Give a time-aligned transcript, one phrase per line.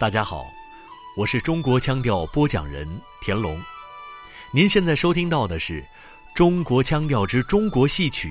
[0.00, 0.46] 大家好，
[1.14, 2.88] 我是中国腔调播讲人
[3.20, 3.60] 田龙。
[4.50, 5.82] 您现在收听到的是
[6.34, 8.30] 《中国腔调之中国戏曲》，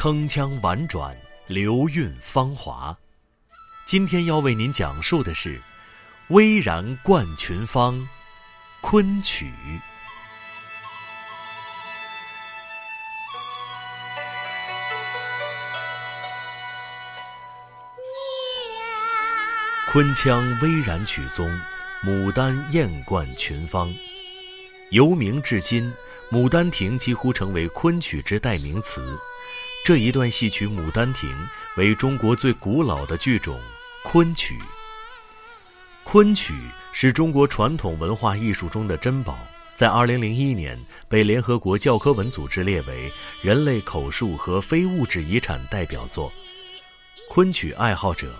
[0.00, 1.14] 铿锵婉转，
[1.46, 2.96] 流韵芳华。
[3.84, 5.58] 今天要为您讲述的是
[6.28, 7.96] 《巍然冠群芳》
[8.80, 9.52] 昆曲。
[19.94, 21.48] 昆腔巍然曲宗，
[22.02, 23.94] 牡丹艳冠群芳。
[24.90, 25.84] 由明至今，
[26.36, 29.16] 《牡丹亭》几乎成为昆曲之代名词。
[29.84, 31.30] 这一段戏曲《牡丹亭》
[31.76, 33.60] 为中国最古老的剧种——
[34.02, 34.58] 昆曲。
[36.02, 36.52] 昆曲
[36.92, 39.38] 是中国传统文化艺术中的珍宝，
[39.76, 40.76] 在2001年
[41.08, 43.08] 被联合国教科文组织列为
[43.42, 46.32] 人类口述和非物质遗产代表作。
[47.28, 48.34] 昆曲爱好者。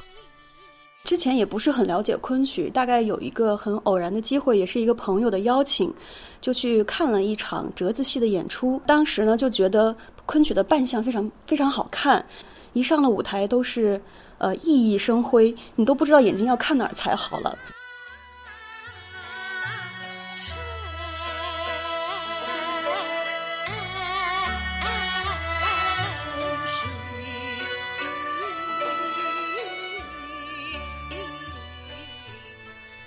[1.05, 5.92] 之前也不是很了解昆曲，大概有一个很偶然的机会，也是一个朋友的邀请，
[6.41, 8.80] 就去看了一场折子戏的演出。
[8.86, 9.94] 当时呢，就觉得
[10.25, 12.25] 昆曲的扮相非常非常好看，
[12.72, 14.00] 一上了舞台都是
[14.38, 17.55] 呃熠熠生辉，你都不知道眼睛要看哪儿才好了。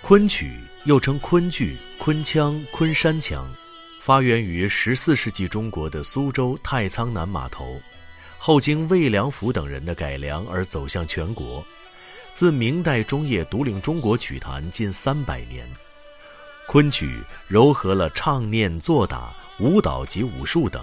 [0.02, 0.52] 昆曲
[0.86, 3.50] 又称昆剧、昆腔、昆山腔，
[4.00, 7.81] 发源于十四世纪中国的苏州太仓南码头，
[8.38, 11.66] 后经魏良辅等人的改良而走向全国。
[12.34, 15.68] 自明代中叶独领中国曲坛近三百年。
[16.68, 20.81] 昆曲糅合了唱念做打、舞蹈及武术等，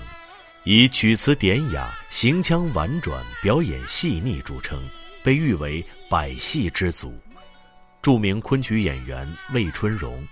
[0.64, 4.78] 以曲词典雅、行腔婉转、表演细腻著称，
[5.22, 7.14] 被誉为百戏之祖。
[8.04, 10.22] 著名昆曲演员魏春荣，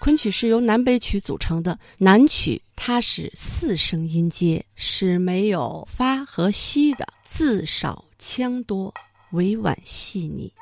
[0.00, 1.78] 昆曲是由南北曲组成的。
[1.96, 8.92] 南曲它是四声音阶，是没有发和西的，字少腔多，
[9.30, 10.52] 委婉细腻。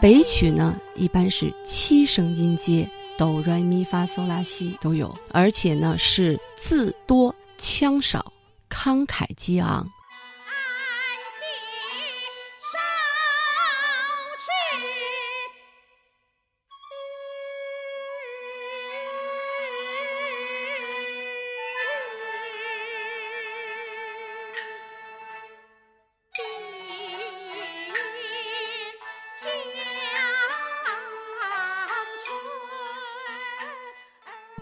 [0.00, 8.32] 北曲呢，一般是七声音阶，哆来咪发嗦拉西都有，而且呢是字多腔少，
[8.68, 9.86] 慷慨激昂。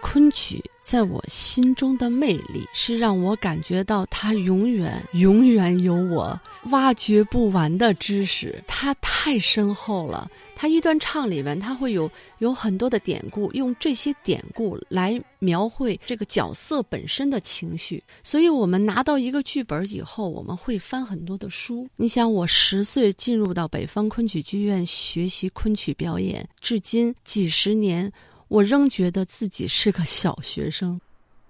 [0.03, 6.39] 昆曲在我心中的魅力，是让我感觉到它永远、永远有我
[6.71, 8.63] 挖掘不完的知识。
[8.67, 10.31] 它太深厚了。
[10.57, 18.03] 它一段唱里面，它会有有很多的典故，用这些典故来描绘这个角色本身的情绪。
[18.23, 21.89] 所以，我们拿到一个剧本以后，我们会翻很多的书。
[21.97, 28.13] 你想，我十岁进入到北方昆曲剧院学习昆曲表演，至今几十年。
[28.51, 31.01] 我仍觉得自己是个小学生。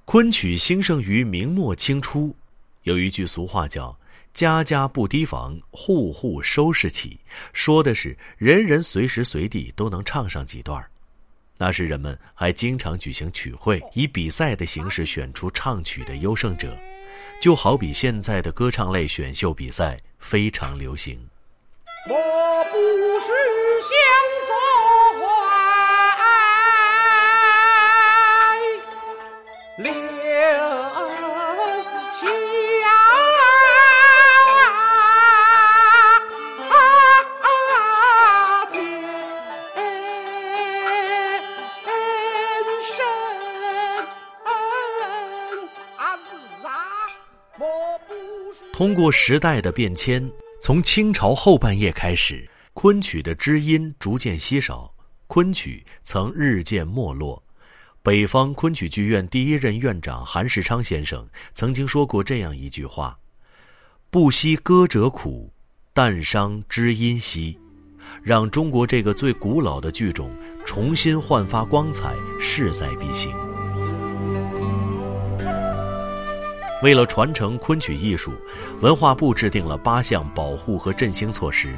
[0.05, 2.37] 昆曲兴盛于明末清初，
[2.83, 3.99] 有一句俗话叫
[4.35, 7.19] “家家不提防，户户收拾起”，
[7.55, 10.85] 说的是人人随时随地都能唱上几段。
[11.57, 16.77] 那时人们还经常举行曲会，以比赛的形式选出唱曲的优胜者，
[17.41, 21.19] 就好比现在的歌唱类选秀比赛非常流行。
[22.11, 22.15] 我
[22.71, 23.20] 不
[48.81, 50.27] 通过时代的变迁，
[50.59, 54.91] 从清朝后半叶开始，昆曲的知音逐渐稀少，
[55.27, 57.43] 昆曲曾日渐没落。
[58.03, 63.19] 北方昆曲剧院第一任院长韩世昌先生曾经说过这样一句话
[64.09, 65.53] ：“不惜歌者苦，
[65.93, 67.59] 但伤知音稀。”
[68.25, 70.35] 让中国这个最古老的剧种
[70.65, 73.50] 重新焕发光彩，势在必行。
[76.83, 78.33] 为了传承昆曲艺术，
[78.81, 81.75] 文化部制定了八项保护和振兴措施，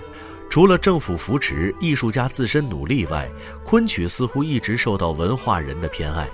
[0.48, 3.28] 除了政府扶持、艺术家自身努力外，
[3.64, 6.28] 昆曲似乎一直受到文化人的偏爱。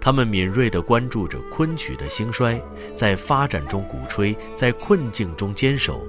[0.00, 2.60] 他们敏锐地关注着昆曲的兴衰，
[2.94, 6.04] 在发展中鼓吹，在困境中坚守。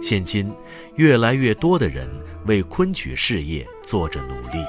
[0.00, 0.50] 现今，
[0.94, 2.08] 越来越多的人
[2.46, 4.64] 为昆曲事业做着努力。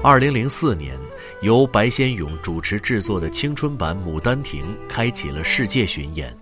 [0.00, 0.96] 二零零四年，
[1.40, 6.36] 由白先勇主持制作的青春版《牡丹亭》开启了世界巡演，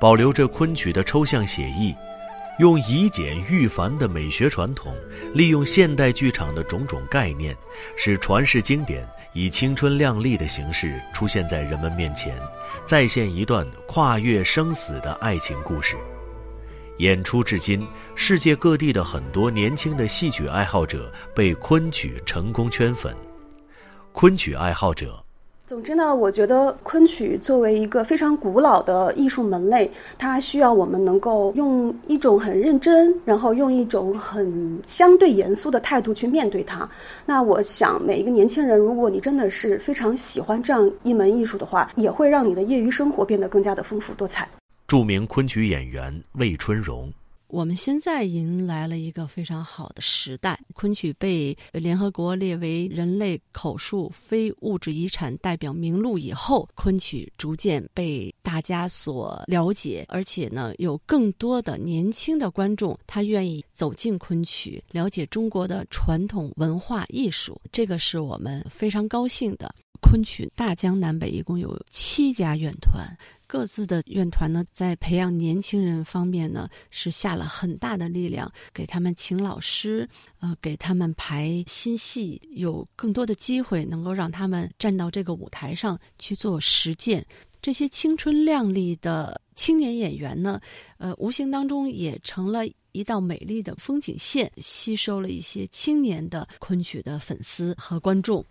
[0.00, 1.94] 保留着昆曲的抽象写意。
[2.58, 4.92] 用以简驭繁的美学传统，
[5.34, 7.54] 利用现代剧场的种种概念，
[7.94, 12.36] 使传世经典以青春靓丽的形式出现在人们面前，
[12.86, 15.94] 再现一段跨越生死的爱情故事。
[16.96, 17.86] 演出至今，
[18.16, 23.14] 世界各地的很多年轻的戏曲爱好者被昆曲成功圈粉。
[24.20, 25.22] 昆曲爱好者。
[25.64, 29.88] 总之呢，我觉得昆曲作为一个非常古老的艺术门类，
[30.18, 36.90] 它需要我们能够用一种很认真，然后用一种很相对严肃的态度去面对它。
[37.24, 44.48] 那我想，每一个年轻人，如果你真的是非常喜欢这样一门艺术的话，也会让你的业余生活变得更加的丰富多彩。
[44.88, 47.08] 著名昆曲演员魏春荣。
[47.48, 69.74] 我们现在迎来了一个非常好的时代，昆曲被联合国列为人类口述非物质遗产代表名录以后，昆曲逐渐被大家所了解，而且呢，有更多的年轻的观众他愿意走进昆曲，了解中国的传统文化艺术，这个是我们非常高兴的。
[70.00, 73.06] 昆曲大江南北一共有七家院团。
[73.46, 80.06] 各自的院团呢，在培养年轻人方面呢，是下了很大的力量，给他们请老师，
[80.40, 87.24] 呃，给他们排新戏，有更多的机会能够让他们站到这个舞台上去做实践。
[87.62, 90.60] 这些青春靓丽的青年演员呢，
[90.98, 92.60] 呃，无形当中也成了
[92.92, 98.44] 一道美丽的风景线，吸收了一些青年的昆曲的粉丝和观众。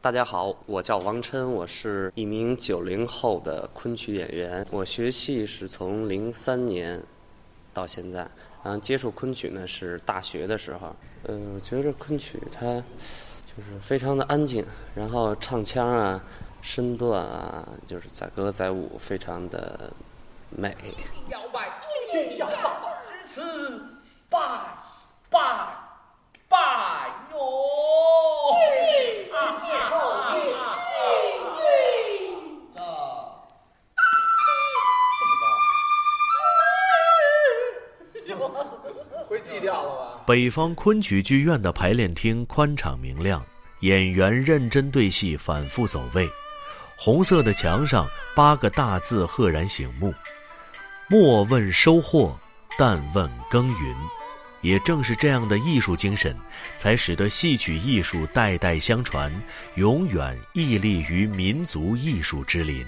[0.00, 4.66] 大家好，我叫王琛，我是一名九零后的昆曲演员。
[4.70, 7.02] 我学戏是从零三年
[7.72, 8.26] 到现在，
[8.64, 10.94] 嗯，接触昆曲呢是大学的时候。
[11.24, 14.64] 呃，我觉得昆曲它就是非常的安静，
[14.94, 16.22] 然后唱腔啊、
[16.62, 19.92] 身段啊，就是载歌载舞，非常的
[20.50, 20.76] 美。
[21.30, 21.68] 摇摆
[22.12, 23.82] 一要至此
[24.30, 24.38] 拜
[25.30, 25.77] 拜拜
[40.28, 43.42] 北方昆曲剧院的排练厅宽敞明亮，
[43.80, 46.28] 演员认真对戏，反复走位。
[46.98, 50.12] 红色的墙上八个大字赫然醒目
[51.08, 52.38] ：“莫问收获，
[52.76, 53.96] 但问耕耘。”
[54.60, 56.36] 也正是这样的艺术精神，
[56.76, 59.32] 才使得戏曲艺术代代相传，
[59.76, 62.84] 永远屹立于民族艺术之林。